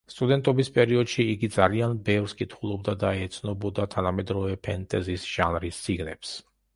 [0.11, 6.33] სტუდენტობის პერიოდში იგი ძალიან ბევრს კითხულობდა და ეცნობოდა თანამედროვე ფენტეზის ჟანრის წიგნებს.